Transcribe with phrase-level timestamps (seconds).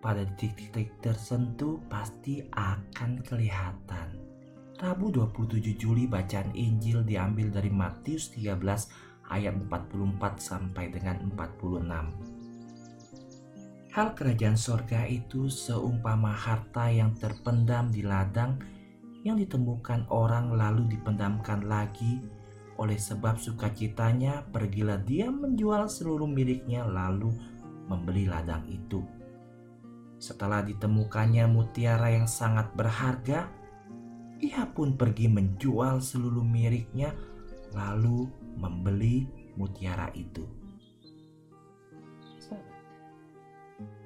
[0.00, 4.16] pada titik-titik tertentu pasti akan kelihatan.
[4.80, 11.84] Rabu 27 Juli bacaan Injil diambil dari Matius 13 ayat 44 sampai dengan 46.
[13.92, 18.56] Hal kerajaan sorga itu seumpama harta yang terpendam di ladang
[19.20, 22.24] yang ditemukan orang lalu dipendamkan lagi
[22.80, 27.28] oleh sebab sukacitanya pergilah dia menjual seluruh miliknya lalu
[27.84, 29.19] membeli ladang itu.
[30.20, 33.48] Setelah ditemukannya mutiara yang sangat berharga,
[34.36, 37.16] ia pun pergi menjual seluruh miliknya,
[37.72, 39.24] lalu membeli
[39.56, 40.44] mutiara itu.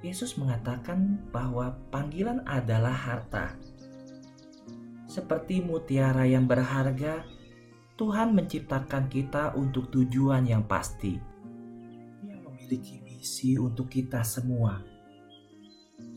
[0.06, 3.58] Yesus mengatakan bahwa panggilan adalah harta.
[5.10, 7.26] Seperti mutiara yang berharga,
[7.98, 11.18] Tuhan menciptakan kita untuk tujuan yang pasti.
[12.22, 14.93] Dia memiliki misi untuk kita semua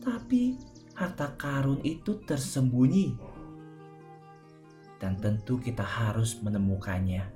[0.08, 0.56] tapi
[0.96, 3.12] harta karun itu tersembunyi.
[4.96, 7.28] Dan tentu kita harus menemukannya.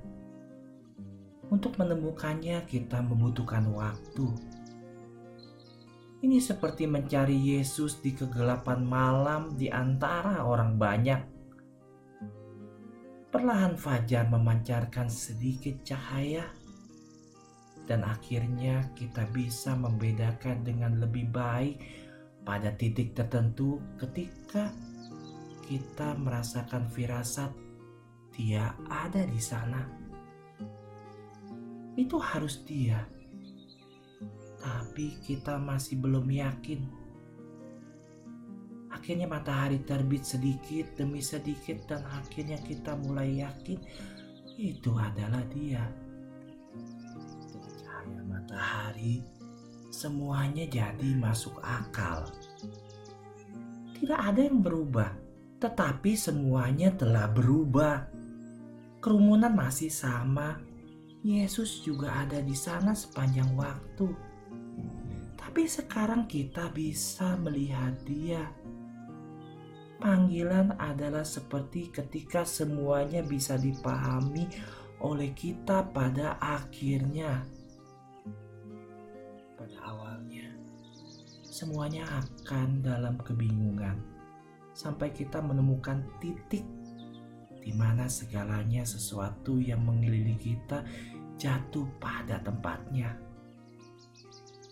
[1.53, 4.25] Untuk menemukannya kita membutuhkan waktu.
[6.25, 11.21] Ini seperti mencari Yesus di kegelapan malam di antara orang banyak.
[13.29, 16.47] Perlahan fajar memancarkan sedikit cahaya
[17.83, 21.75] dan akhirnya kita bisa membedakan dengan lebih baik
[22.43, 24.71] pada titik tertentu ketika
[25.63, 27.51] kita merasakan firasat
[28.35, 29.81] dia ada di sana.
[31.95, 32.99] Itu harus dia.
[34.59, 36.81] Tapi kita masih belum yakin.
[38.91, 43.79] Akhirnya matahari terbit sedikit demi sedikit dan akhirnya kita mulai yakin
[44.57, 45.83] itu adalah dia.
[47.83, 49.42] Cahaya matahari
[49.93, 52.25] semuanya jadi masuk akal.
[53.93, 55.13] Tidak ada yang berubah,
[55.61, 58.09] tetapi semuanya telah berubah.
[58.97, 60.57] Kerumunan masih sama.
[61.23, 64.09] Yesus juga ada di sana sepanjang waktu.
[65.39, 68.43] Tapi sekarang kita bisa melihat Dia.
[70.01, 74.51] Panggilan adalah seperti ketika semuanya bisa dipahami
[74.99, 77.47] oleh kita pada akhirnya
[81.53, 84.01] semuanya akan dalam kebingungan.
[84.73, 86.65] Sampai kita menemukan titik
[87.61, 90.81] di mana segalanya sesuatu yang mengelilingi kita
[91.37, 93.13] jatuh pada tempatnya.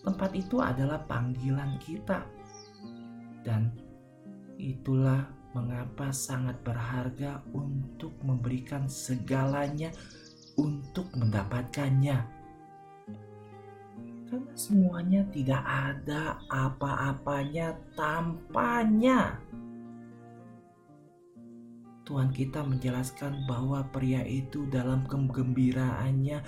[0.02, 2.26] Tempat itu adalah panggilan kita,
[3.46, 3.70] dan
[4.58, 5.22] itulah
[5.54, 9.94] mengapa sangat berharga untuk memberikan segalanya
[10.58, 12.41] untuk mendapatkannya
[14.32, 19.36] karena semuanya tidak ada apa-apanya tanpanya.
[22.08, 26.40] Tuhan kita menjelaskan bahwa pria itu dalam kegembiraannya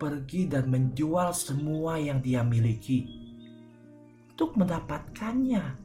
[0.00, 3.04] pergi dan menjual semua yang dia miliki
[4.32, 5.84] untuk mendapatkannya.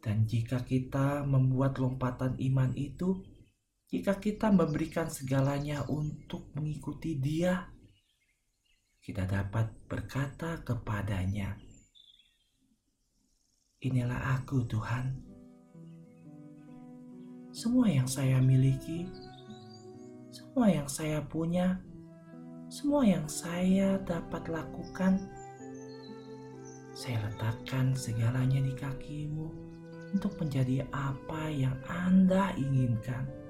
[0.00, 3.20] Dan jika kita membuat lompatan iman itu,
[3.92, 7.76] jika kita memberikan segalanya untuk mengikuti Dia,
[9.08, 11.56] kita dapat berkata kepadanya,
[13.80, 15.16] "Inilah aku, Tuhan.
[17.48, 19.08] Semua yang saya miliki,
[20.28, 21.80] semua yang saya punya,
[22.68, 25.16] semua yang saya dapat lakukan,
[26.92, 29.48] saya letakkan segalanya di kakimu
[30.12, 33.47] untuk menjadi apa yang Anda inginkan."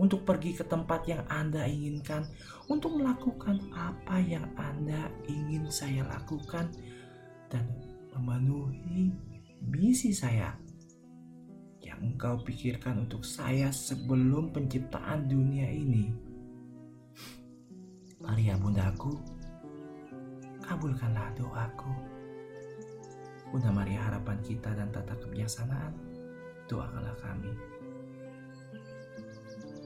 [0.00, 2.24] Untuk pergi ke tempat yang Anda inginkan,
[2.72, 6.72] untuk melakukan apa yang Anda ingin saya lakukan,
[7.52, 7.68] dan
[8.16, 9.12] memenuhi
[9.60, 10.56] misi saya
[11.84, 16.08] yang Engkau pikirkan untuk saya sebelum penciptaan dunia ini.
[18.22, 19.18] Maria Bundaku,
[20.62, 21.92] kabulkanlah doaku.
[23.52, 25.92] Bunda Maria harapan kita dan tata kebijaksanaan,
[26.70, 27.52] doakanlah kami